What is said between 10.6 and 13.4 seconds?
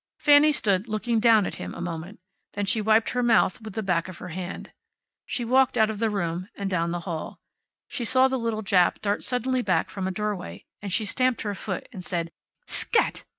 and she stamped her foot and said, "S s cat!"